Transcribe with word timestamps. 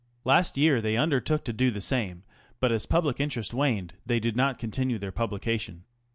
Last 0.25 0.57
year 0.57 0.81
they 0.81 0.97
undertook 0.97 1.43
to 1.45 1.53
do 1.53 1.69
the 1.69 1.79
same, 1.79 2.23
but 2.59 2.71
as 2.71 2.87
public 2.87 3.19
interest 3.19 3.53
waned 3.53 3.93
they 4.03 4.19
did 4.19 4.35
not 4.35 4.57
continue 4.57 4.97
their 4.97 5.11
publication. 5.11 5.83